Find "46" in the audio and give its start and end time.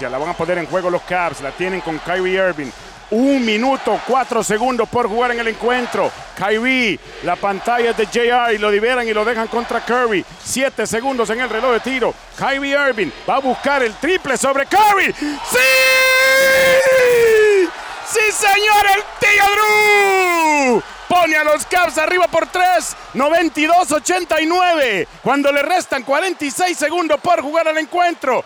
26.02-26.76